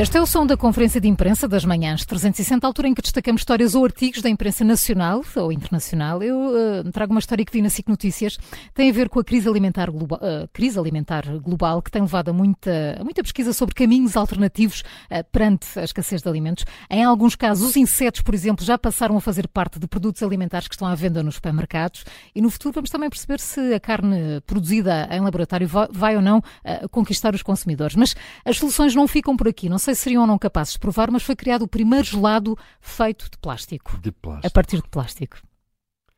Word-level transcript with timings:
Este 0.00 0.16
é 0.16 0.22
o 0.22 0.24
som 0.24 0.46
da 0.46 0.56
conferência 0.56 0.98
de 0.98 1.06
imprensa 1.08 1.46
das 1.46 1.62
manhãs 1.62 2.06
360, 2.06 2.66
altura 2.66 2.88
em 2.88 2.94
que 2.94 3.02
destacamos 3.02 3.42
histórias 3.42 3.74
ou 3.74 3.84
artigos 3.84 4.22
da 4.22 4.30
imprensa 4.30 4.64
nacional 4.64 5.22
ou 5.36 5.52
internacional. 5.52 6.22
Eu 6.22 6.38
uh, 6.38 6.90
trago 6.90 7.12
uma 7.12 7.18
história 7.18 7.44
que 7.44 7.52
vi 7.52 7.60
na 7.60 7.68
SIC 7.68 7.86
Notícias, 7.86 8.38
tem 8.72 8.88
a 8.88 8.92
ver 8.94 9.10
com 9.10 9.20
a 9.20 9.24
crise 9.24 9.46
alimentar, 9.46 9.90
global, 9.90 10.18
uh, 10.22 10.48
crise 10.54 10.78
alimentar 10.78 11.26
global, 11.40 11.82
que 11.82 11.90
tem 11.90 12.00
levado 12.00 12.30
a 12.30 12.32
muita, 12.32 12.98
muita 13.04 13.22
pesquisa 13.22 13.52
sobre 13.52 13.74
caminhos 13.74 14.16
alternativos 14.16 14.80
uh, 15.10 15.22
perante 15.30 15.78
a 15.78 15.84
escassez 15.84 16.22
de 16.22 16.28
alimentos. 16.30 16.64
Em 16.88 17.04
alguns 17.04 17.36
casos, 17.36 17.68
os 17.68 17.76
insetos, 17.76 18.22
por 18.22 18.34
exemplo, 18.34 18.64
já 18.64 18.78
passaram 18.78 19.18
a 19.18 19.20
fazer 19.20 19.48
parte 19.48 19.78
de 19.78 19.86
produtos 19.86 20.22
alimentares 20.22 20.66
que 20.66 20.74
estão 20.74 20.88
à 20.88 20.94
venda 20.94 21.22
nos 21.22 21.34
supermercados 21.34 22.06
e 22.34 22.40
no 22.40 22.48
futuro 22.48 22.72
vamos 22.72 22.88
também 22.88 23.10
perceber 23.10 23.38
se 23.38 23.74
a 23.74 23.78
carne 23.78 24.40
produzida 24.46 25.10
em 25.12 25.20
laboratório 25.20 25.68
vai, 25.68 25.88
vai 25.92 26.16
ou 26.16 26.22
não 26.22 26.42
conquistar 26.90 27.34
os 27.34 27.42
consumidores. 27.42 27.94
Mas 27.94 28.16
as 28.46 28.56
soluções 28.56 28.94
não 28.94 29.06
ficam 29.06 29.36
por 29.36 29.46
aqui. 29.46 29.68
Não 29.68 29.78
sei 29.78 29.89
se 29.94 30.02
seriam 30.02 30.22
ou 30.22 30.26
não 30.26 30.38
capazes 30.38 30.74
de 30.74 30.78
provar, 30.78 31.10
mas 31.10 31.22
foi 31.22 31.36
criado 31.36 31.62
o 31.62 31.68
primeiro 31.68 32.04
gelado 32.04 32.56
feito 32.80 33.30
de 33.30 33.38
plástico. 33.38 33.98
De 33.98 34.12
plástico. 34.12 34.46
A 34.46 34.50
partir 34.50 34.76
de 34.76 34.88
plástico. 34.88 35.38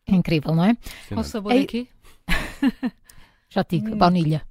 É 0.06 0.14
incrível, 0.14 0.54
não 0.54 0.64
é? 0.64 0.76
Com 1.08 1.22
sabor 1.22 1.52
aqui? 1.52 1.88
Já 3.48 3.62
te 3.62 3.78
digo, 3.78 3.94
hum. 3.94 3.98
baunilha. 3.98 4.46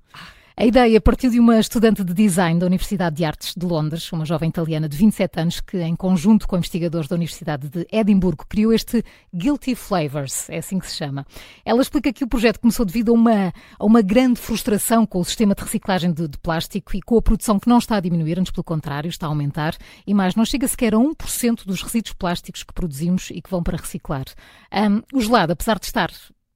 A 0.62 0.66
ideia 0.68 1.02
partiu 1.02 1.32
de 1.32 1.40
uma 1.40 1.60
estudante 1.60 2.04
de 2.04 2.14
design 2.14 2.60
da 2.60 2.68
Universidade 2.68 3.16
de 3.16 3.26
Artes 3.26 3.56
de 3.58 3.66
Londres, 3.66 4.12
uma 4.12 4.24
jovem 4.24 4.48
italiana 4.48 4.88
de 4.88 4.96
27 4.96 5.40
anos, 5.40 5.60
que, 5.60 5.82
em 5.82 5.96
conjunto 5.96 6.48
com 6.48 6.56
investigadores 6.56 7.08
da 7.08 7.16
Universidade 7.16 7.68
de 7.68 7.88
Edimburgo, 7.92 8.46
criou 8.48 8.72
este 8.72 9.04
Guilty 9.34 9.74
Flavors, 9.74 10.48
é 10.52 10.60
assim 10.60 10.78
que 10.78 10.86
se 10.86 10.96
chama. 10.96 11.26
Ela 11.66 11.82
explica 11.82 12.14
que 12.14 12.24
o 12.24 12.28
projeto 12.28 12.60
começou 12.60 12.86
devido 12.86 13.10
a 13.10 13.14
uma, 13.16 13.52
a 13.80 13.84
uma 13.84 14.04
grande 14.04 14.40
frustração 14.40 15.04
com 15.04 15.20
o 15.20 15.26
sistema 15.26 15.56
de 15.56 15.64
reciclagem 15.64 16.14
de, 16.14 16.28
de 16.28 16.38
plástico 16.38 16.96
e 16.96 17.02
com 17.02 17.18
a 17.18 17.24
produção 17.24 17.60
que 17.60 17.68
não 17.68 17.80
está 17.80 17.96
a 17.96 18.00
diminuir, 18.00 18.38
antes 18.38 18.52
pelo 18.52 18.64
contrário, 18.64 19.10
está 19.10 19.26
a 19.26 19.30
aumentar, 19.30 19.76
e 20.06 20.14
mais, 20.14 20.36
não 20.36 20.46
chega 20.46 20.68
sequer 20.68 20.94
a 20.94 20.98
1% 20.98 21.66
dos 21.66 21.82
resíduos 21.82 22.14
plásticos 22.14 22.62
que 22.62 22.72
produzimos 22.72 23.32
e 23.32 23.42
que 23.42 23.50
vão 23.50 23.64
para 23.64 23.78
reciclar. 23.78 24.26
Um, 24.72 25.02
o 25.12 25.22
gelado, 25.22 25.54
apesar 25.54 25.80
de 25.80 25.88
estar 25.88 26.12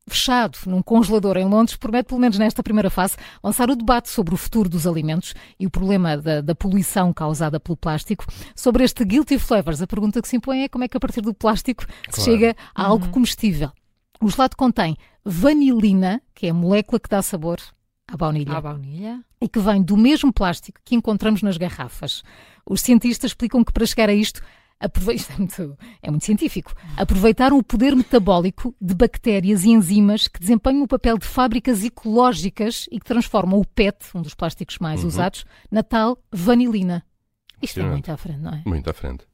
fechado 0.08 0.58
num 0.68 0.82
congelador 0.82 1.38
em 1.38 1.46
Londres, 1.46 1.76
promete, 1.76 2.10
pelo 2.10 2.22
menos 2.22 2.38
nesta 2.38 2.62
primeira 2.62 2.90
fase, 2.90 3.16
lançar 3.44 3.70
o 3.70 3.76
debate 3.76 4.10
sobre 4.10 4.34
o 4.34 4.38
futuro 4.38 4.70
dos 4.70 4.86
alimentos 4.86 5.34
e 5.60 5.66
o 5.66 5.70
problema 5.70 6.18
da, 6.18 6.42
da, 6.42 6.56
poluição 6.56 7.12
causada 7.12 7.60
pelo 7.60 7.76
plástico. 7.76 8.26
Sobre 8.56 8.84
este 8.84 9.04
Guilty 9.04 9.40
Flavors, 9.40 9.82
a 9.82 9.88
pergunta 9.88 10.22
que 10.22 10.28
se 10.28 10.36
impõe 10.36 10.64
é 10.64 10.70
como 10.70 10.84
é 10.84 10.88
que 10.88 10.98
a 10.98 11.00
partir 11.00 11.22
do 11.22 11.34
plástico 11.34 11.86
claro. 11.86 12.12
se 12.12 12.22
chega 12.22 12.56
a 12.74 12.84
algo 12.84 13.06
uhum. 13.06 13.12
comestível. 13.12 13.72
O 14.22 14.30
gelado 14.30 14.56
contém 14.56 14.96
vanilina, 15.24 16.22
que 16.34 16.48
é 16.48 16.50
a 16.52 16.54
molécula 16.54 17.00
que 17.00 17.10
dá 17.10 17.22
sabor 17.22 17.60
à 18.08 18.16
baunilha. 18.16 18.54
À 18.54 18.62
baunilha. 18.62 19.24
E 19.42 19.50
que 19.50 19.60
vem 19.60 19.82
do 19.82 19.98
mesmo 19.98 20.32
plástico 20.32 20.80
que 20.86 20.96
encontramos 20.96 21.42
nas 21.42 21.58
garrafas. 21.58 22.24
Os 22.66 22.82
cientistas 22.82 23.32
explicam 23.32 23.64
que 23.64 23.74
para 23.74 23.86
chegar 23.86 24.10
a 24.10 24.14
isto 24.14 24.42
Aproveita, 24.80 25.32
é, 25.34 25.38
muito, 25.38 25.78
é 26.02 26.12
muito 26.12 26.26
científico. 26.26 26.74
Aproveitaram 26.98 27.58
o 27.58 27.64
poder 27.64 27.96
metabólico 27.96 28.76
de 28.80 28.94
bactérias 28.94 29.64
e 29.64 29.70
enzimas 29.70 30.28
que 30.28 30.40
desempenham 30.40 30.84
o 30.84 30.88
papel 30.88 31.18
de 31.18 31.26
fábricas 31.26 31.84
ecológicas 31.84 32.88
e 32.92 33.00
que 33.00 33.06
transformam 33.06 33.60
o 33.60 33.66
PET, 33.66 33.98
um 34.14 34.22
dos 34.22 34.34
plásticos 34.34 34.80
mais 34.80 35.02
uhum. 35.02 35.08
usados, 35.08 35.46
na 35.72 35.84
tal 35.84 36.18
vanilina. 36.32 37.06
Isto 37.62 37.80
é 37.80 37.84
muito 37.84 38.12
à 38.12 38.18
frente, 38.18 38.40
não 38.40 38.52
é? 38.52 38.62
Muito 38.66 38.90
à 38.90 38.94
frente. 38.94 39.26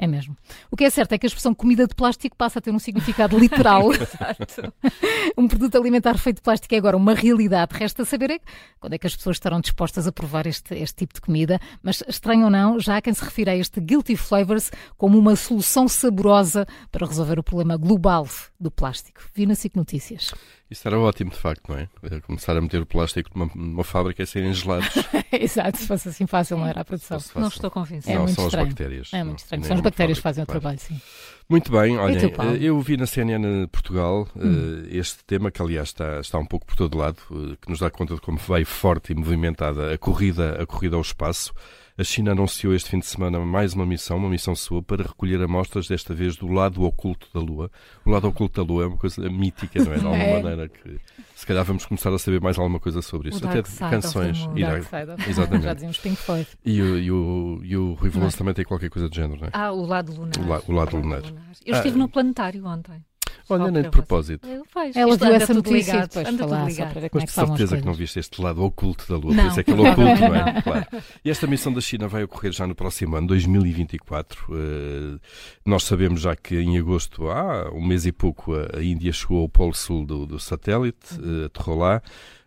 É 0.00 0.06
mesmo. 0.06 0.36
O 0.70 0.76
que 0.76 0.84
é 0.84 0.90
certo 0.90 1.12
é 1.12 1.18
que 1.18 1.26
a 1.26 1.28
expressão 1.28 1.52
comida 1.52 1.84
de 1.84 1.92
plástico 1.92 2.36
passa 2.36 2.60
a 2.60 2.62
ter 2.62 2.70
um 2.70 2.78
significado 2.78 3.36
literal. 3.36 3.88
um 5.36 5.48
produto 5.48 5.76
alimentar 5.76 6.16
feito 6.18 6.36
de 6.36 6.42
plástico 6.42 6.72
é 6.72 6.78
agora 6.78 6.96
uma 6.96 7.14
realidade. 7.14 7.76
Resta 7.76 8.04
saber 8.04 8.30
é 8.30 8.40
quando 8.78 8.92
é 8.92 8.98
que 8.98 9.08
as 9.08 9.16
pessoas 9.16 9.36
estarão 9.36 9.60
dispostas 9.60 10.06
a 10.06 10.12
provar 10.12 10.46
este, 10.46 10.72
este 10.76 10.98
tipo 10.98 11.14
de 11.14 11.20
comida. 11.20 11.60
Mas, 11.82 12.04
estranho 12.06 12.44
ou 12.44 12.50
não, 12.50 12.78
já 12.78 12.96
há 12.96 13.02
quem 13.02 13.12
se 13.12 13.24
refira 13.24 13.50
a 13.50 13.56
este 13.56 13.80
Guilty 13.80 14.16
Flavors 14.16 14.70
como 14.96 15.18
uma 15.18 15.34
solução 15.34 15.88
saborosa 15.88 16.64
para 16.92 17.04
resolver 17.04 17.40
o 17.40 17.42
problema 17.42 17.76
global 17.76 18.28
do 18.60 18.70
plástico. 18.70 19.20
Vi 19.34 19.46
na 19.46 19.56
SIC 19.56 19.74
Notícias. 19.74 20.32
Isso 20.70 20.86
era 20.86 20.98
ótimo, 20.98 21.30
de 21.30 21.36
facto, 21.36 21.68
não 21.70 21.78
é? 21.78 21.88
Começar 22.20 22.54
a 22.56 22.60
meter 22.60 22.82
o 22.82 22.86
plástico 22.86 23.30
numa, 23.34 23.50
numa 23.54 23.84
fábrica 23.84 24.22
e 24.22 24.26
serem 24.26 24.52
gelados. 24.52 24.88
Exato, 25.32 25.78
se 25.78 25.86
fosse 25.86 26.08
assim 26.10 26.26
fácil, 26.26 26.58
não 26.58 26.66
era 26.66 26.82
a 26.82 26.84
produção. 26.84 27.18
Não 27.34 27.48
estou 27.48 27.70
convencido. 27.70 28.10
É 28.10 28.14
não, 28.16 28.24
muito 28.24 28.34
são 28.34 28.46
estranho. 28.46 28.66
as 28.66 28.74
bactérias. 28.74 29.10
É 29.12 29.24
muito 29.24 29.38
estranho. 29.38 29.64
São 29.64 29.76
as 29.76 29.82
bactérias 29.82 30.18
que 30.18 30.22
fazem 30.22 30.44
claro. 30.44 30.58
o 30.58 30.60
trabalho, 30.60 30.78
sim. 30.78 31.00
Muito 31.48 31.72
bem, 31.72 31.96
olha, 31.96 32.18
eu 32.60 32.78
vi 32.82 32.98
na 32.98 33.06
CNN 33.06 33.66
Portugal 33.68 34.28
hum. 34.36 34.82
uh, 34.82 34.86
este 34.90 35.24
tema, 35.24 35.50
que 35.50 35.62
aliás 35.62 35.88
está, 35.88 36.20
está 36.20 36.38
um 36.38 36.44
pouco 36.44 36.66
por 36.66 36.76
todo 36.76 36.98
lado, 36.98 37.16
uh, 37.30 37.56
que 37.56 37.70
nos 37.70 37.78
dá 37.78 37.88
conta 37.88 38.14
de 38.14 38.20
como 38.20 38.36
veio 38.36 38.66
forte 38.66 39.12
e 39.12 39.14
movimentada 39.14 39.94
a 39.94 39.96
corrida, 39.96 40.62
a 40.62 40.66
corrida 40.66 40.96
ao 40.96 41.02
espaço. 41.02 41.54
A 41.98 42.04
China 42.04 42.30
anunciou 42.30 42.72
este 42.72 42.90
fim 42.90 43.00
de 43.00 43.06
semana 43.06 43.40
mais 43.40 43.74
uma 43.74 43.84
missão, 43.84 44.18
uma 44.18 44.28
missão 44.28 44.54
sua, 44.54 44.80
para 44.80 45.02
recolher 45.02 45.42
amostras, 45.42 45.88
desta 45.88 46.14
vez 46.14 46.36
do 46.36 46.46
lado 46.46 46.84
oculto 46.84 47.26
da 47.34 47.40
Lua. 47.40 47.68
O 48.06 48.10
lado 48.10 48.28
oculto 48.28 48.64
da 48.64 48.72
Lua 48.72 48.84
é 48.84 48.86
uma 48.86 48.96
coisa 48.96 49.28
mítica, 49.28 49.82
não 49.82 49.92
é? 49.92 49.98
De 49.98 50.06
alguma 50.06 50.22
é. 50.22 50.40
maneira 50.40 50.68
que 50.68 51.00
se 51.34 51.44
calhar 51.44 51.64
vamos 51.64 51.84
começar 51.84 52.14
a 52.14 52.18
saber 52.20 52.40
mais 52.40 52.56
alguma 52.56 52.78
coisa 52.78 53.02
sobre 53.02 53.30
isso. 53.30 53.44
O 53.44 53.48
Até 53.48 53.62
de 53.62 53.70
canções. 53.70 54.48
E 54.54 54.62
Dark 54.62 54.84
Side 54.84 55.28
Exatamente. 55.28 55.64
Já 55.64 55.74
dizíamos 55.74 55.98
Pink 55.98 56.16
Floyd. 56.18 56.48
E 56.64 56.80
o, 56.80 56.98
e 57.00 57.10
o, 57.10 57.60
e 57.64 57.76
o 57.76 57.94
Rui 57.94 58.10
Veloso 58.10 58.38
também 58.38 58.54
tem 58.54 58.64
qualquer 58.64 58.90
coisa 58.90 59.08
do 59.08 59.14
género, 59.16 59.40
não 59.40 59.48
é? 59.48 59.50
Ah, 59.52 59.72
o 59.72 59.84
lado 59.84 60.12
lunar. 60.12 60.38
O, 60.38 60.46
la, 60.46 60.62
o 60.68 60.72
lado 60.72 60.96
lunar. 60.96 61.22
Eu 61.66 61.74
estive 61.74 61.96
ah, 61.96 61.98
no 61.98 62.08
planetário 62.08 62.64
ontem. 62.64 63.04
Olha, 63.48 63.70
nem 63.70 63.82
de 63.82 63.90
propósito. 63.90 64.46
Ela 64.94 65.16
viu 65.16 65.34
essa 65.34 65.54
notícia 65.54 65.96
e 65.96 66.00
depois 66.02 66.28
falar 66.36 66.64
Mas 66.64 66.78
é 66.78 66.86
de 67.24 67.30
certeza 67.30 67.76
que 67.78 67.86
não 67.86 67.94
viste 67.94 68.18
este 68.18 68.42
lado 68.42 68.62
oculto 68.62 69.06
da 69.08 69.16
Lua, 69.16 69.34
não. 69.34 69.44
por 69.44 69.50
isso 69.50 69.60
é 69.60 69.64
que 69.64 69.70
é 69.70 69.74
oculto, 69.74 70.20
não 70.20 70.34
é? 70.34 70.62
Claro. 70.62 70.86
E 71.24 71.30
esta 71.30 71.46
missão 71.46 71.72
da 71.72 71.80
China 71.80 72.08
vai 72.08 72.24
ocorrer 72.24 72.52
já 72.52 72.66
no 72.66 72.74
próximo 72.74 73.16
ano, 73.16 73.26
2024. 73.28 74.44
Uh, 74.48 74.54
eh, 74.54 75.18
nós 75.64 75.84
sabemos 75.84 76.20
já 76.20 76.36
que 76.36 76.56
em 76.56 76.78
agosto, 76.78 77.28
há 77.28 77.70
um 77.72 77.84
mês 77.84 78.06
e 78.06 78.12
pouco, 78.12 78.54
a, 78.54 78.82
Índia 78.82 79.12
chegou 79.12 79.42
ao 79.42 79.48
polo 79.48 79.74
sul 79.74 80.04
do, 80.04 80.26
do 80.26 80.38
satélite, 80.38 81.14
uh, 81.14 81.46
aterrou 81.46 81.78
lá. 81.78 82.02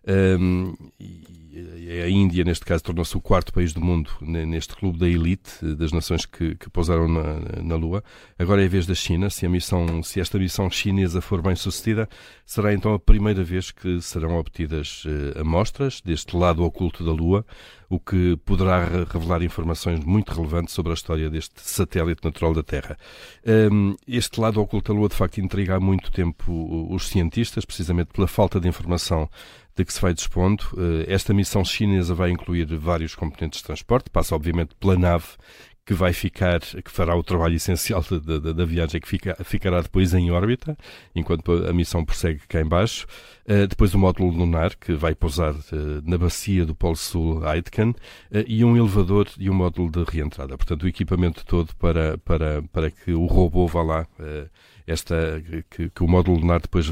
Um, 0.08 0.74
e 1.04 1.42
a 2.02 2.10
Índia, 2.10 2.44
neste 2.44 2.64
caso, 2.64 2.84
tornou-se 2.84 3.16
o 3.18 3.22
quarto 3.22 3.52
país 3.52 3.74
do 3.74 3.82
mundo 3.82 4.10
neste 4.22 4.76
clube 4.76 4.98
da 4.98 5.08
elite 5.08 5.66
das 5.76 5.92
nações 5.92 6.26
que, 6.26 6.56
que 6.56 6.70
pousaram 6.70 7.08
na, 7.08 7.62
na, 7.62 7.76
Lua. 7.76 8.04
Agora 8.40 8.62
é 8.62 8.66
a 8.66 8.70
vez 8.70 8.86
da 8.86 8.96
China. 8.96 9.30
Se, 9.30 9.46
a 9.46 9.50
missão, 9.50 10.02
se 10.02 10.22
esta 10.22 10.40
missão 10.40 10.70
chinesa 10.70 11.20
for 11.20 11.42
bem 11.42 11.56
sucedida, 11.56 12.08
será 12.46 12.74
então 12.74 12.94
a 12.94 13.00
primeira 13.00 13.44
vez 13.44 13.72
que 13.72 14.00
serão 14.02 14.38
obtidas 14.38 15.04
uh, 15.06 15.42
amostras 15.42 16.02
deste 16.02 16.36
lado 16.38 16.64
oculto 16.64 17.04
da 17.04 17.12
Lua, 17.12 17.46
o 17.90 18.00
que 18.00 18.38
poderá 18.46 18.86
revelar 19.12 19.44
informações 19.44 20.00
muito 20.06 20.34
relevantes 20.34 20.74
sobre 20.74 20.92
a 20.92 20.96
história 20.96 21.30
deste 21.30 21.60
satélite 21.62 22.24
natural 22.24 22.54
da 22.54 22.64
Terra. 22.64 22.98
Um, 23.46 23.96
este 24.08 24.40
lado 24.40 24.62
oculto 24.62 24.94
da 24.94 24.98
Lua, 24.98 25.10
de 25.10 25.16
facto, 25.16 25.42
intriga 25.42 25.76
há 25.76 25.80
muito 25.80 26.12
tempo 26.12 26.88
os 26.90 27.10
cientistas, 27.10 27.66
precisamente 27.66 28.14
pela 28.14 28.28
falta 28.28 28.60
de 28.60 28.70
informação 28.70 29.30
de 29.76 29.86
que 29.86 29.94
se 29.94 30.02
vai 30.02 30.14
dispondo. 30.14 30.64
Eh, 30.78 31.14
esta 31.14 31.34
missão 31.34 31.64
chinesa 31.64 32.14
vai 32.14 32.30
incluir 32.32 32.66
vários 32.78 33.16
componentes 33.16 33.60
de 33.60 33.66
transporte, 33.66 34.10
passa 34.10 34.36
obviamente 34.36 34.76
pela 34.76 34.98
nave 34.98 35.26
que 35.86 35.94
vai 35.94 36.14
ficar, 36.14 36.60
que 36.60 36.92
fará 36.92 37.16
o 37.16 37.24
trabalho 37.24 37.56
essencial 37.56 38.04
da, 38.04 38.38
da, 38.38 38.54
da 38.54 38.66
viagem, 38.66 39.02
que 39.02 39.08
fica, 39.08 39.36
ficará 39.44 39.82
depois 39.82 40.14
em 40.14 40.30
órbita, 40.32 40.78
enquanto 41.16 41.52
a 41.52 41.74
missão 41.74 42.06
prossegue 42.06 42.40
cá 42.48 42.62
embaixo. 42.62 43.06
Uh, 43.46 43.68
depois 43.68 43.94
o 43.94 44.00
módulo 44.00 44.30
lunar, 44.30 44.76
que 44.76 44.94
vai 44.94 45.16
pousar 45.16 45.54
uh, 45.54 46.02
na 46.04 46.18
bacia 46.18 46.66
do 46.66 46.76
Polo 46.76 46.96
Sul 46.96 47.46
Aitken, 47.46 47.90
uh, 47.90 47.96
e 48.48 48.64
um 48.64 48.78
elevador 48.78 49.28
e 49.40 49.50
um 49.50 49.54
módulo 49.54 49.92
de 49.92 50.04
reentrada. 50.04 50.56
Portanto, 50.56 50.84
o 50.84 50.88
equipamento 50.88 51.44
todo 51.46 51.76
para, 51.76 52.18
para, 52.20 52.62
para 52.72 52.92
que 52.92 53.12
o 53.12 53.26
robô 53.26 53.68
vá 53.68 53.82
lá 53.82 54.08
esta, 54.92 55.42
que, 55.70 55.90
que, 55.90 56.04
o 56.04 56.08
módulo 56.08 56.40
lunar 56.40 56.62
depois 56.62 56.88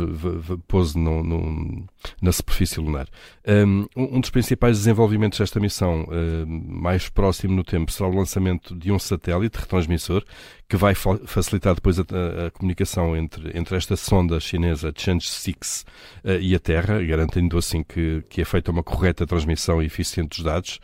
pose 0.68 0.98
no, 0.98 1.24
no, 1.24 1.86
na 2.22 2.32
superfície 2.32 2.80
lunar. 2.80 3.08
Um, 3.48 3.88
um, 3.96 4.20
dos 4.20 4.29
principais 4.29 4.78
desenvolvimentos 4.78 5.40
desta 5.40 5.59
missão, 5.59 6.08
mais 6.47 7.09
próximo 7.09 7.56
no 7.56 7.64
tempo, 7.64 7.91
será 7.91 8.09
o 8.09 8.16
lançamento 8.16 8.76
de 8.76 8.91
um 8.91 9.00
satélite 9.00 9.58
retransmissor 9.58 10.23
que 10.70 10.78
vai 10.78 10.94
facilitar 10.94 11.73
depois 11.73 12.00
a, 12.00 12.03
a, 12.03 12.47
a 12.47 12.52
comunicação 12.52 13.18
entre, 13.18 13.58
entre 13.58 13.76
esta 13.76 13.96
sonda 13.96 14.40
chinesa 14.40 14.94
Change 14.96 15.28
6 15.28 15.85
uh, 16.23 16.29
e 16.40 16.53
a 16.53 16.59
Terra, 16.59 17.02
garantindo 17.02 17.58
assim 17.58 17.84
que, 17.84 18.23
que 18.29 18.41
é 18.41 18.46
feita 18.46 18.72
uma 18.72 18.84
correta 18.84 19.26
transmissão 19.26 19.82
e 19.82 19.88
eficiente 19.88 20.29
dos 20.29 20.44
dados. 20.44 20.79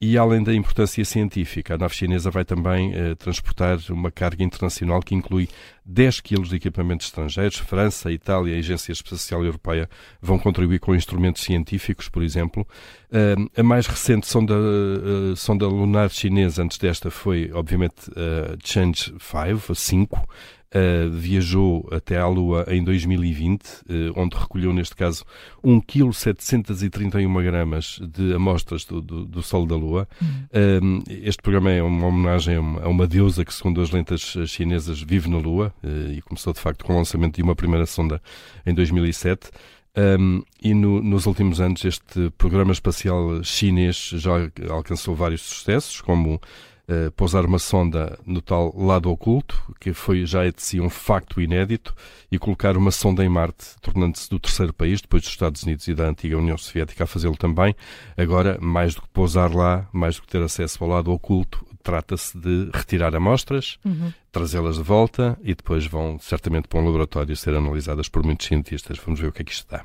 E 0.00 0.16
além 0.16 0.44
da 0.44 0.54
importância 0.54 1.04
científica, 1.04 1.74
a 1.74 1.78
nave 1.78 1.92
chinesa 1.92 2.30
vai 2.30 2.44
também 2.44 2.94
eh, 2.94 3.16
transportar 3.16 3.78
uma 3.90 4.12
carga 4.12 4.44
internacional 4.44 5.02
que 5.02 5.12
inclui 5.12 5.48
10 5.84 6.20
quilos 6.20 6.50
de 6.50 6.54
equipamentos 6.54 7.08
estrangeiros. 7.08 7.56
França, 7.56 8.12
Itália 8.12 8.52
e 8.52 8.56
a 8.56 8.58
Agência 8.60 8.92
Espacial 8.92 9.44
Europeia 9.44 9.90
vão 10.22 10.38
contribuir 10.38 10.78
com 10.78 10.94
instrumentos 10.94 11.42
científicos, 11.42 12.08
por 12.08 12.22
exemplo. 12.22 12.64
Uh, 13.10 13.50
a 13.58 13.62
mais 13.64 13.88
recente 13.88 14.28
sonda, 14.28 14.54
uh, 14.54 15.34
sonda 15.34 15.66
lunar 15.66 16.10
chinesa, 16.10 16.62
antes 16.62 16.78
desta, 16.78 17.10
foi, 17.10 17.50
obviamente, 17.52 18.08
a 18.14 18.54
uh, 18.54 18.58
Change 18.62 19.14
5, 19.18 19.74
5 19.74 20.28
uh, 20.74 21.10
viajou 21.10 21.88
até 21.90 22.18
à 22.18 22.26
Lua 22.26 22.64
em 22.68 22.82
2020, 22.82 23.62
uh, 23.64 23.82
onde 24.16 24.36
recolheu, 24.36 24.72
neste 24.72 24.94
caso, 24.94 25.24
1,731 25.64 27.10
kg 27.10 27.42
gramas 27.42 27.98
de 28.02 28.34
amostras 28.34 28.84
do, 28.84 29.00
do, 29.00 29.24
do 29.24 29.42
Sol 29.42 29.66
da 29.66 29.76
Lua. 29.76 30.08
Uhum. 30.20 31.02
este 31.08 31.42
programa 31.42 31.70
é 31.70 31.82
uma 31.82 32.06
homenagem 32.06 32.56
a 32.56 32.60
uma, 32.60 32.82
a 32.82 32.88
uma, 32.88 33.06
deusa 33.06 33.44
que, 33.44 33.54
segundo 33.54 33.80
as 33.80 33.90
lentas 33.90 34.36
chinesas, 34.46 35.00
vive 35.00 35.28
na 35.28 35.38
Lua 35.38 35.72
e 36.14 36.20
começou, 36.22 36.52
de 36.52 36.60
facto, 36.60 36.84
com 36.84 36.94
o 36.94 36.96
lançamento 36.96 37.36
de 37.36 37.42
uma 37.42 37.54
primeira 37.54 37.86
sonda 37.86 38.20
em 38.66 38.74
2007. 38.74 39.50
Um, 39.96 40.42
e 40.62 40.74
no, 40.74 41.02
nos 41.02 41.26
últimos 41.26 41.60
anos 41.60 41.84
este 41.84 42.30
programa 42.38 42.70
espacial 42.70 43.42
chinês 43.42 44.10
já 44.14 44.32
alcançou 44.70 45.14
vários 45.14 45.42
sucessos, 45.42 46.00
como 46.00 46.40
uh, 46.88 47.10
pousar 47.12 47.44
uma 47.44 47.58
sonda 47.58 48.18
no 48.24 48.40
tal 48.40 48.74
lado 48.76 49.10
oculto, 49.10 49.62
que 49.80 49.92
foi 49.92 50.24
já 50.24 50.44
é 50.44 50.50
de 50.50 50.62
si 50.62 50.80
um 50.80 50.90
facto 50.90 51.40
inédito, 51.40 51.94
e 52.30 52.38
colocar 52.38 52.76
uma 52.76 52.90
sonda 52.90 53.24
em 53.24 53.28
Marte, 53.28 53.76
tornando-se 53.80 54.28
do 54.30 54.38
terceiro 54.38 54.72
país, 54.72 55.00
depois 55.00 55.22
dos 55.22 55.32
Estados 55.32 55.62
Unidos 55.62 55.86
e 55.88 55.94
da 55.94 56.08
antiga 56.08 56.38
União 56.38 56.56
Soviética, 56.56 57.04
a 57.04 57.06
fazê-lo 57.06 57.36
também. 57.36 57.74
Agora, 58.16 58.58
mais 58.60 58.94
do 58.94 59.02
que 59.02 59.08
pousar 59.08 59.54
lá, 59.54 59.88
mais 59.92 60.16
do 60.16 60.22
que 60.22 60.28
ter 60.28 60.42
acesso 60.42 60.82
ao 60.82 60.90
lado 60.90 61.12
oculto, 61.12 61.64
trata-se 61.82 62.36
de 62.36 62.70
retirar 62.74 63.14
amostras, 63.14 63.78
uhum. 63.84 64.12
trazê-las 64.30 64.76
de 64.76 64.82
volta 64.82 65.38
e 65.42 65.54
depois 65.54 65.86
vão 65.86 66.18
certamente 66.18 66.68
para 66.68 66.80
um 66.80 66.84
laboratório 66.84 67.34
ser 67.36 67.54
analisadas 67.54 68.08
por 68.08 68.22
muitos 68.22 68.46
cientistas. 68.46 68.98
Vamos 68.98 69.20
ver 69.20 69.28
o 69.28 69.32
que 69.32 69.42
é 69.42 69.44
que 69.44 69.52
isto 69.52 69.70
dá. 69.70 69.84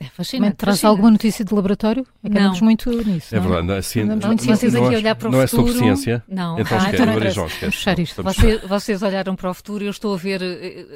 É 0.00 0.06
fascinante. 0.06 0.56
Traz 0.56 0.78
fascinante. 0.78 0.86
alguma 0.90 1.10
notícia 1.10 1.44
de 1.44 1.54
laboratório? 1.54 2.06
Acabamos 2.24 2.58
não. 2.58 2.64
muito 2.64 2.90
nisso. 3.06 3.36
É 3.36 3.38
verdade. 3.38 3.66
Não, 3.66 3.74
assim, 3.74 4.02
não, 4.02 4.16
não, 4.16 4.34
vocês 4.34 4.74
aqui 4.74 4.96
olhar 4.96 5.14
para 5.14 5.28
o 5.28 5.30
não 5.30 5.46
futuro. 5.46 5.62
Não 5.62 5.68
é 5.68 5.68
sobre 5.68 5.72
ciência? 5.74 6.24
Não. 6.26 6.58
Então 6.58 6.78
ah, 6.78 6.80
esquece, 6.80 7.02
então 7.02 7.30
João, 7.30 7.46
esquece. 7.46 8.22
Vocês, 8.22 8.62
vocês 8.62 9.02
olharam 9.02 9.36
para 9.36 9.50
o 9.50 9.52
futuro 9.52 9.84
e 9.84 9.88
eu 9.88 9.90
estou 9.90 10.14
a 10.14 10.16
ver. 10.16 10.40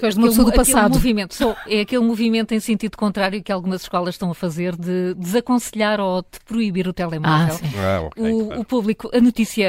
Faz 0.00 0.16
aquele, 0.16 0.34
do 0.34 0.52
passado. 0.52 0.94
movimento. 0.94 1.34
Só, 1.34 1.54
é 1.68 1.82
aquele 1.82 2.02
movimento 2.02 2.54
em 2.54 2.60
sentido 2.60 2.96
contrário 2.96 3.42
que 3.42 3.52
algumas 3.52 3.82
escolas 3.82 4.14
estão 4.14 4.30
a 4.30 4.34
fazer 4.34 4.74
de 4.74 5.12
desaconselhar 5.18 6.00
ou 6.00 6.22
de 6.22 6.40
proibir 6.46 6.88
o 6.88 6.92
telemóvel. 6.94 7.58
Ah, 7.76 7.96
ah, 7.96 8.00
okay, 8.06 8.32
o, 8.32 8.60
o, 8.60 8.64
público. 8.64 9.10
A 9.12 9.20
notícia 9.20 9.66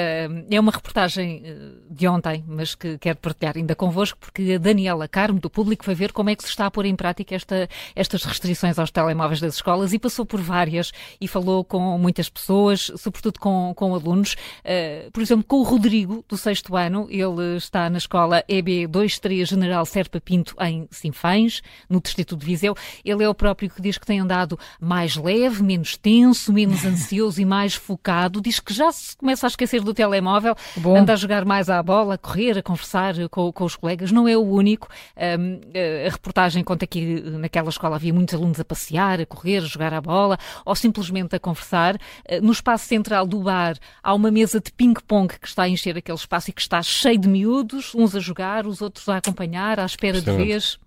é 0.50 0.60
uma 0.60 0.72
reportagem 0.72 1.42
eh, 1.44 1.56
de 1.90 2.08
ontem, 2.08 2.42
mas 2.48 2.74
que 2.74 2.98
quero 3.00 3.18
partilhar 3.18 3.58
ainda 3.58 3.76
convosco, 3.76 4.18
porque 4.18 4.54
a 4.54 4.58
Daniela 4.58 5.10
Carmo, 5.10 5.42
do 5.42 5.50
público, 5.50 5.84
foi 5.84 5.94
ver 5.94 6.14
como 6.14 6.30
é 6.30 6.36
que 6.38 6.44
se 6.44 6.50
está 6.50 6.68
a 6.68 6.72
pôr 6.72 6.86
em 6.86 6.96
prática 6.96 7.36
esta, 7.36 7.68
estas 7.94 8.24
restrições 8.24 8.80
aos 8.80 8.92
telemóveis 8.92 9.25
das 9.30 9.56
escolas 9.56 9.94
e 9.94 10.00
passou 10.00 10.26
por 10.26 10.42
várias 10.42 10.92
e 11.20 11.28
falou 11.28 11.64
com 11.64 11.98
muitas 11.98 12.30
pessoas, 12.30 12.92
sobretudo 12.98 13.40
com, 13.40 13.74
com 13.76 13.94
alunos. 13.94 14.36
Uh, 14.64 15.12
por 15.12 15.22
exemplo, 15.22 15.44
com 15.44 15.58
o 15.58 15.64
Rodrigo, 15.64 16.24
do 16.28 16.38
sexto 16.38 16.76
ano, 16.76 17.08
ele 17.10 17.58
está 17.58 17.90
na 17.90 17.98
escola 17.98 18.44
EB23 18.50 19.46
General 19.46 19.86
Serpa 19.86 20.20
Pinto, 20.20 20.56
em 20.62 20.88
Sinfães, 20.92 21.62
no 21.90 22.02
distrito 22.02 22.36
de 22.36 22.46
Viseu. 22.46 22.76
Ele 23.04 23.24
é 23.24 23.30
o 23.30 23.34
próprio 23.34 23.70
que 23.70 23.82
diz 23.82 23.98
que 23.98 24.06
tem 24.06 24.20
andado 24.20 24.58
mais 24.80 25.16
leve, 25.16 25.64
menos 25.64 25.98
tenso, 25.98 26.54
menos 26.54 26.84
ansioso 26.86 27.42
e 27.42 27.46
mais 27.46 27.76
focado. 27.76 28.42
Diz 28.42 28.60
que 28.60 28.74
já 28.74 28.92
se 28.92 29.16
começa 29.18 29.48
a 29.48 29.50
esquecer 29.50 29.82
do 29.82 29.94
telemóvel, 29.94 30.56
Bom. 30.78 30.96
anda 30.96 31.14
a 31.14 31.16
jogar 31.16 31.46
mais 31.46 31.70
à 31.70 31.82
bola, 31.82 32.16
a 32.16 32.18
correr, 32.18 32.58
a 32.58 32.64
conversar 32.64 33.14
com, 33.30 33.52
com 33.52 33.64
os 33.64 33.76
colegas. 33.76 34.12
Não 34.12 34.28
é 34.28 34.38
o 34.38 34.42
único. 34.42 34.88
Um, 35.18 35.60
a 36.08 36.10
reportagem 36.10 36.64
conta 36.64 36.86
que 36.88 37.22
naquela 37.22 37.70
escola 37.70 37.96
havia 37.96 38.14
muitos 38.14 38.36
alunos 38.36 38.60
a 38.60 38.66
passear, 38.66 39.15
a 39.20 39.26
correr, 39.26 39.58
a 39.58 39.62
jogar 39.62 39.94
à 39.94 40.02
bola 40.02 40.38
ou 40.66 40.76
simplesmente 40.76 41.36
a 41.36 41.40
conversar. 41.40 41.98
Eh, 42.26 42.42
no 42.42 42.52
espaço 42.52 42.86
central 42.86 43.26
do 43.26 43.40
bar 43.40 43.78
há 44.04 44.14
uma 44.14 44.32
mesa 44.32 44.60
de 44.60 44.72
ping-pong 44.72 45.40
que 45.40 45.48
está 45.48 45.64
a 45.64 45.70
encher 45.70 45.98
aquele 45.98 46.18
espaço 46.18 46.50
e 46.50 46.54
que 46.54 46.62
está 46.62 46.82
cheio 46.82 47.18
de 47.18 47.28
miúdos, 47.28 47.94
uns 47.96 48.16
a 48.16 48.20
jogar, 48.20 48.66
os 48.66 48.82
outros 48.82 49.08
a 49.10 49.18
acompanhar, 49.18 49.80
à 49.80 49.86
espera 49.86 50.22
de 50.22 50.32
vez. 50.32 50.78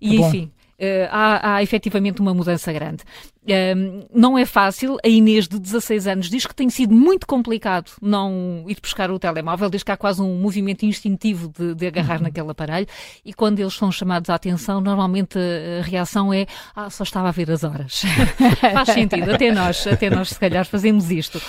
E 0.00 0.16
enfim. 0.16 0.50
Uh, 0.78 1.08
há, 1.10 1.54
há 1.54 1.62
efetivamente 1.62 2.20
uma 2.20 2.34
mudança 2.34 2.72
grande. 2.72 3.04
Um, 3.44 4.06
não 4.14 4.38
é 4.38 4.46
fácil. 4.46 4.96
A 5.04 5.08
Inês, 5.08 5.48
de 5.48 5.58
16 5.58 6.06
anos, 6.06 6.30
diz 6.30 6.46
que 6.46 6.54
tem 6.54 6.70
sido 6.70 6.94
muito 6.94 7.26
complicado 7.26 7.90
não 8.00 8.64
ir 8.68 8.78
buscar 8.80 9.10
o 9.10 9.18
telemóvel, 9.18 9.68
diz 9.68 9.82
que 9.82 9.90
há 9.90 9.96
quase 9.96 10.22
um 10.22 10.38
movimento 10.38 10.84
instintivo 10.84 11.48
de, 11.48 11.74
de 11.74 11.86
agarrar 11.86 12.16
uhum. 12.16 12.24
naquele 12.24 12.50
aparelho. 12.50 12.86
E 13.24 13.32
quando 13.32 13.58
eles 13.58 13.74
são 13.74 13.90
chamados 13.90 14.30
à 14.30 14.34
atenção, 14.34 14.80
normalmente 14.80 15.38
a 15.38 15.82
reação 15.82 16.32
é: 16.32 16.46
Ah, 16.74 16.88
só 16.88 17.02
estava 17.02 17.28
a 17.28 17.32
ver 17.32 17.50
as 17.50 17.64
horas. 17.64 18.02
Faz 18.60 18.88
sentido, 18.90 19.32
até 19.32 19.52
nós, 19.52 19.86
até 19.86 20.08
nós, 20.08 20.30
se 20.30 20.38
calhar, 20.38 20.64
fazemos 20.64 21.10
isto. 21.10 21.40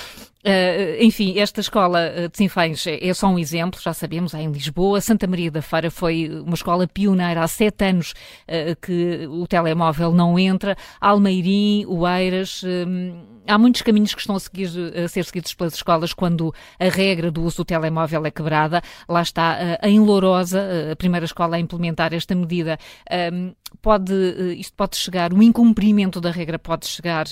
Uh, 0.45 1.01
enfim, 1.01 1.39
esta 1.39 1.61
escola 1.61 2.29
de 2.29 2.37
Sinfães 2.37 2.85
é, 2.85 3.13
só 3.13 3.27
um 3.27 3.39
exemplo, 3.39 3.79
já 3.81 3.93
sabemos, 3.93 4.35
há 4.35 4.41
em 4.41 4.51
Lisboa. 4.51 4.99
Santa 4.99 5.25
Maria 5.25 5.49
da 5.49 5.61
Feira 5.61 5.89
foi 5.89 6.29
uma 6.29 6.53
escola 6.53 6.85
pioneira 6.85 7.41
há 7.41 7.47
sete 7.47 7.85
anos 7.85 8.11
uh, 8.11 8.75
que 8.81 9.25
o 9.27 9.47
telemóvel 9.47 10.11
não 10.11 10.37
entra. 10.37 10.75
Almeirim, 10.99 11.85
Oeiras. 11.85 12.63
Há 13.47 13.57
muitos 13.57 13.81
caminhos 13.81 14.13
que 14.13 14.21
estão 14.21 14.35
a, 14.35 14.39
seguir, 14.39 14.69
a, 14.95 15.07
ser 15.07 15.25
seguidos 15.25 15.53
pelas 15.53 15.73
escolas 15.73 16.13
quando 16.13 16.53
a 16.79 16.85
regra 16.85 17.29
do 17.29 17.43
uso 17.43 17.57
do 17.57 17.65
telemóvel 17.65 18.25
é 18.25 18.31
quebrada. 18.31 18.81
Lá 19.07 19.21
está, 19.21 19.57
uh, 19.81 19.87
em 19.87 19.99
Lourosa, 19.99 20.91
a 20.91 20.95
primeira 20.95 21.25
escola 21.25 21.55
a 21.55 21.59
implementar 21.59 22.13
esta 22.13 22.35
medida, 22.35 22.77
pode, 23.81 24.13
uh, 24.13 24.51
isto 24.51 24.73
pode 24.75 24.95
chegar, 24.95 25.33
o 25.33 25.41
incumprimento 25.41 26.19
da 26.21 26.31
regra 26.31 26.57
pode 26.57 26.87
chegar 26.87 27.25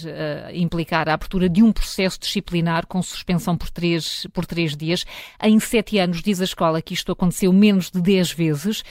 a 0.47 0.53
implicar 0.53 1.07
a 1.09 1.13
abertura 1.13 1.47
de 1.47 1.63
um 1.63 1.71
processo 1.71 2.19
disciplinar 2.19 2.85
com 2.88 3.01
suspensão 3.01 3.57
por 3.57 3.69
três, 3.69 4.27
por 4.33 4.45
três 4.45 4.75
dias. 4.75 5.05
Em 5.41 5.59
sete 5.59 5.97
anos, 5.97 6.21
diz 6.21 6.41
a 6.41 6.43
escola 6.43 6.81
que 6.81 6.93
isto 6.93 7.11
aconteceu 7.11 7.51
menos 7.53 7.89
de 7.89 8.01
dez 8.01 8.31
vezes. 8.31 8.83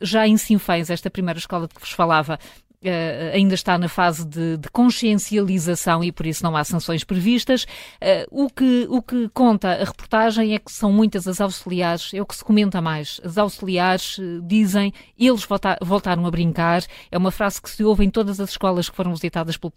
já 0.00 0.26
em 0.26 0.36
Sinfães, 0.36 0.90
esta 0.90 1.10
primeira 1.10 1.38
escola 1.38 1.66
de 1.66 1.74
que 1.74 1.80
vos 1.80 1.92
falava, 1.92 2.38
Uh, 2.80 3.34
ainda 3.34 3.54
está 3.54 3.76
na 3.76 3.88
fase 3.88 4.24
de, 4.24 4.56
de, 4.56 4.70
consciencialização 4.70 6.04
e 6.04 6.12
por 6.12 6.24
isso 6.26 6.44
não 6.44 6.56
há 6.56 6.62
sanções 6.62 7.02
previstas. 7.02 7.64
Uh, 8.00 8.44
o, 8.44 8.48
que, 8.48 8.86
o 8.88 9.02
que 9.02 9.28
conta 9.30 9.72
a 9.72 9.84
reportagem 9.84 10.54
é 10.54 10.60
que 10.60 10.70
são 10.70 10.92
muitas 10.92 11.26
as 11.26 11.40
auxiliares, 11.40 12.14
é 12.14 12.22
o 12.22 12.26
que 12.26 12.36
se 12.36 12.44
comenta 12.44 12.80
mais. 12.80 13.20
As 13.24 13.36
auxiliares 13.36 14.18
uh, 14.18 14.40
dizem 14.42 14.92
eles 15.18 15.42
volta, 15.42 15.76
voltaram 15.82 16.24
a 16.24 16.30
brincar. 16.30 16.84
É 17.10 17.18
uma 17.18 17.32
frase 17.32 17.60
que 17.60 17.68
se 17.68 17.82
ouve 17.82 18.04
em 18.04 18.10
todas 18.10 18.38
as 18.38 18.50
escolas 18.50 18.88
que 18.88 18.94
foram 18.94 19.10
visitadas 19.12 19.56
pelo, 19.56 19.72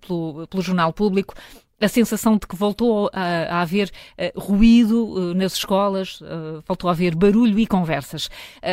pelo, 0.00 0.46
pelo 0.46 0.62
jornal 0.62 0.94
público 0.94 1.34
a 1.80 1.88
sensação 1.88 2.38
de 2.38 2.46
que 2.46 2.56
voltou 2.56 3.10
a, 3.12 3.56
a 3.56 3.60
haver 3.62 3.90
uh, 4.18 4.40
ruído 4.40 5.04
uh, 5.04 5.34
nas 5.34 5.54
escolas, 5.54 6.20
uh, 6.22 6.62
voltou 6.66 6.88
a 6.88 6.92
haver 6.92 7.14
barulho 7.14 7.58
e 7.58 7.66
conversas. 7.66 8.30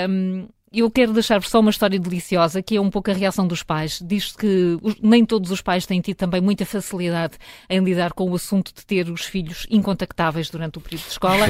Um, 0.10 0.48
eu 0.74 0.90
quero 0.90 1.14
deixar-vos 1.14 1.50
só 1.50 1.60
uma 1.60 1.70
história 1.70 2.00
deliciosa, 2.00 2.62
que 2.62 2.76
é 2.76 2.82
um 2.82 2.90
pouco 2.90 3.12
a 3.12 3.14
reação 3.14 3.48
dos 3.48 3.62
pais. 3.62 4.02
Diz 4.04 4.36
que 4.36 4.78
nem 5.02 5.24
todos 5.26 5.52
os 5.52 5.62
pais 5.62 5.86
têm 5.86 6.02
tido 6.02 6.18
também 6.18 6.42
muita 6.42 6.66
facilidade 6.66 7.38
em 7.70 7.80
lidar 7.84 8.14
com 8.14 8.30
o 8.30 8.36
assunto 8.36 8.74
de 8.74 8.86
ter 8.86 9.10
os 9.10 9.24
filhos 9.24 9.68
incontactáveis 9.70 10.50
durante 10.50 10.80
o 10.80 10.82
período 10.82 11.04
de 11.04 11.12
escola. 11.12 11.46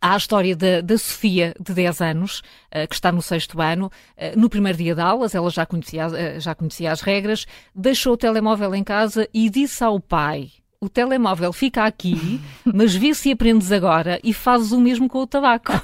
Há 0.00 0.14
a 0.14 0.16
história 0.16 0.54
da, 0.54 0.80
da 0.82 0.96
Sofia, 0.98 1.54
de 1.58 1.74
10 1.74 2.00
anos, 2.00 2.40
uh, 2.74 2.86
que 2.88 2.94
está 2.94 3.10
no 3.10 3.20
sexto 3.20 3.60
ano. 3.60 3.90
Uh, 4.16 4.38
no 4.38 4.48
primeiro 4.48 4.78
dia 4.78 4.94
de 4.94 5.00
aulas, 5.00 5.34
ela 5.34 5.50
já 5.50 5.66
conhecia, 5.66 6.06
uh, 6.06 6.40
já 6.40 6.54
conhecia 6.54 6.92
as 6.92 7.00
regras, 7.00 7.46
deixou 7.74 8.12
o 8.12 8.16
telemóvel 8.16 8.74
em 8.74 8.84
casa 8.84 9.28
e 9.32 9.50
disse 9.50 9.82
ao 9.82 9.98
pai: 9.98 10.50
o 10.80 10.88
telemóvel 10.88 11.52
fica 11.52 11.84
aqui, 11.84 12.40
mas 12.64 12.94
vê 12.94 13.14
se 13.14 13.32
aprendes 13.32 13.72
agora 13.72 14.20
e 14.22 14.32
fazes 14.32 14.72
o 14.72 14.80
mesmo 14.80 15.08
com 15.08 15.18
o 15.18 15.26
tabaco. 15.26 15.72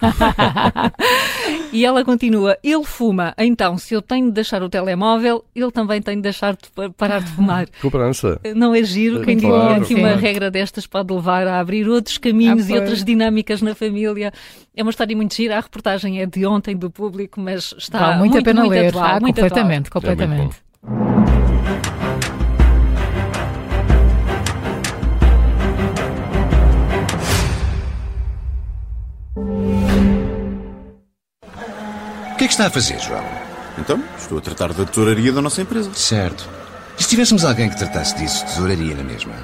e 1.73 1.85
ela 1.85 2.05
continua: 2.05 2.57
ele 2.63 2.85
fuma, 2.85 3.35
então 3.39 3.79
se 3.79 3.95
eu 3.95 4.03
tenho 4.03 4.27
de 4.27 4.33
deixar 4.33 4.63
o 4.63 4.69
telemóvel, 4.69 5.45
ele 5.55 5.71
também 5.71 6.03
tem 6.03 6.17
de 6.17 6.23
deixar 6.23 6.55
de 6.55 6.93
parar 6.97 7.21
de 7.21 7.31
fumar. 7.31 7.67
Cooperança. 7.81 8.41
Não 8.55 8.75
é 8.75 8.83
giro? 8.83 9.23
Quem 9.23 9.39
claro. 9.39 9.81
diria 9.81 9.87
que 9.87 9.95
uma 9.95 10.15
regra 10.15 10.51
destas 10.51 10.87
pode 10.87 11.13
levar 11.13 11.47
a 11.47 11.59
abrir 11.59 11.89
outros 11.89 12.19
caminhos 12.19 12.69
ah, 12.69 12.73
e 12.73 12.79
outras 12.79 13.05
dinâmicas 13.05 13.63
na 13.63 13.75
família. 13.75 14.33
É 14.77 14.83
uma 14.83 14.91
história 14.91 15.17
muito 15.17 15.35
gira. 15.35 15.59
A 15.59 15.61
reportagem 15.61 16.21
é 16.21 16.27
de 16.27 16.47
ontem 16.47 16.77
do 16.77 16.91
público, 16.91 17.41
mas 17.41 17.75
está 17.77 18.17
muito, 18.17 18.33
muito 18.35 18.39
a 18.39 18.43
pena 18.43 18.61
muito 18.61 18.73
ler. 18.73 18.89
Atual, 18.89 19.05
ah, 19.05 19.21
muito 19.21 19.35
completamente, 19.35 19.89
atual. 19.89 20.03
completamente. 20.03 20.57
É 21.09 21.12
que 32.37 32.45
é 32.45 32.47
que 32.47 32.55
está 32.55 32.67
a 32.67 32.71
fazer, 32.71 32.99
João? 33.01 33.25
Então, 33.79 34.03
estou 34.19 34.39
a 34.39 34.41
tratar 34.41 34.73
da 34.73 34.85
tesouraria 34.85 35.33
da 35.33 35.41
nossa 35.41 35.63
empresa. 35.63 35.91
Certo. 35.95 36.49
E 36.99 37.03
se 37.03 37.09
tivéssemos 37.09 37.45
alguém 37.45 37.71
que 37.71 37.77
tratasse 37.77 38.17
disso, 38.17 38.45
tesouraria 38.45 38.95
na 38.95 39.03
mesma? 39.03 39.35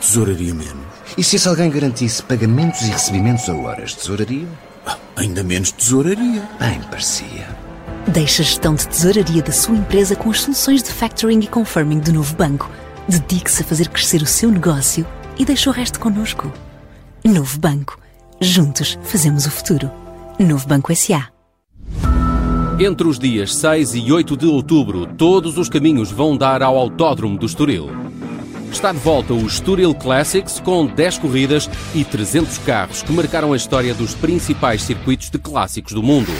Tesouraria 0.00 0.54
menos. 0.54 0.84
E 1.16 1.24
se 1.24 1.36
esse 1.36 1.48
alguém 1.48 1.70
garantisse 1.70 2.22
pagamentos 2.22 2.82
e 2.82 2.90
recebimentos 2.90 3.48
a 3.48 3.54
horas, 3.54 3.94
tesouraria? 3.94 4.46
Ah, 4.86 4.96
ainda 5.16 5.42
menos 5.42 5.72
tesouraria. 5.72 6.42
Bem, 6.58 6.80
parecia. 6.90 7.48
Deixe 8.08 8.42
a 8.42 8.44
gestão 8.44 8.74
de 8.74 8.86
tesouraria 8.86 9.42
da 9.42 9.52
sua 9.52 9.76
empresa 9.76 10.14
com 10.14 10.30
as 10.30 10.42
soluções 10.42 10.82
de 10.82 10.90
factoring 10.90 11.40
e 11.40 11.46
confirming 11.46 12.00
do 12.00 12.12
novo 12.12 12.34
banco. 12.36 12.70
Dedique-se 13.08 13.62
a 13.62 13.66
fazer 13.66 13.88
crescer 13.88 14.22
o 14.22 14.26
seu 14.26 14.50
negócio 14.50 15.06
e 15.38 15.44
deixe 15.44 15.68
o 15.68 15.72
resto 15.72 15.98
connosco. 15.98 16.52
Novo 17.24 17.58
Banco. 17.58 17.98
Juntos 18.40 18.98
fazemos 19.02 19.46
o 19.46 19.50
futuro. 19.50 19.90
Novo 20.38 20.66
Banco 20.66 20.92
S.A. 20.92 21.33
Entre 22.78 23.06
os 23.06 23.20
dias 23.20 23.54
6 23.54 23.94
e 23.94 24.12
8 24.12 24.36
de 24.36 24.46
outubro, 24.46 25.06
todos 25.06 25.58
os 25.58 25.68
caminhos 25.68 26.10
vão 26.10 26.36
dar 26.36 26.60
ao 26.60 26.76
Autódromo 26.76 27.38
do 27.38 27.46
Estoril. 27.46 27.88
Está 28.72 28.90
de 28.90 28.98
volta 28.98 29.32
o 29.32 29.46
Estoril 29.46 29.94
Classics 29.94 30.58
com 30.58 30.84
10 30.84 31.18
corridas 31.18 31.70
e 31.94 32.02
300 32.02 32.58
carros 32.58 33.00
que 33.00 33.12
marcaram 33.12 33.52
a 33.52 33.56
história 33.56 33.94
dos 33.94 34.14
principais 34.14 34.82
circuitos 34.82 35.30
de 35.30 35.38
clássicos 35.38 35.92
do 35.92 36.02
mundo. 36.02 36.32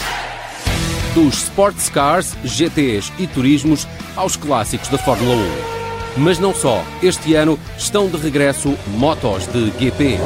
Dos 1.14 1.44
sports 1.44 1.88
cars, 1.88 2.36
GTs 2.42 3.12
e 3.16 3.28
turismos 3.28 3.86
aos 4.16 4.36
clássicos 4.36 4.88
da 4.88 4.98
Fórmula 4.98 5.36
1. 5.36 6.20
Mas 6.20 6.40
não 6.40 6.52
só, 6.52 6.84
este 7.00 7.34
ano 7.34 7.56
estão 7.78 8.08
de 8.08 8.16
regresso 8.16 8.76
motos 8.98 9.46
de 9.46 9.70
GP. 9.78 10.18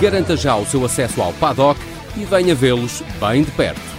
Garanta 0.00 0.38
já 0.38 0.56
o 0.56 0.64
seu 0.64 0.82
acesso 0.86 1.20
ao 1.20 1.34
paddock 1.34 1.78
e 2.16 2.24
venha 2.24 2.54
vê-los 2.54 3.02
bem 3.20 3.42
de 3.42 3.50
perto. 3.50 3.93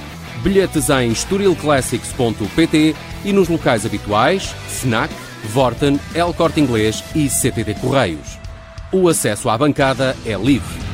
Bilhetes 0.46 0.92
em 0.92 1.12
estorilclassics.pt 1.12 2.96
e 3.26 3.34
nos 3.34 3.50
locais 3.50 3.84
habituais, 3.84 4.54
FNAC, 4.68 5.12
Vorten, 5.46 6.00
El 6.14 6.36
Corte 6.36 6.62
Inglês 6.62 7.04
e 7.16 7.28
CTD 7.28 7.74
Correios. 7.74 8.38
O 8.92 9.10
acesso 9.10 9.50
à 9.50 9.58
bancada 9.58 10.16
é 10.24 10.36
livre. 10.36 10.85